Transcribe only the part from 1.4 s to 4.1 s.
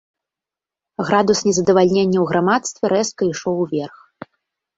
незадавальнення ў грамадстве рэзка ішоў уверх.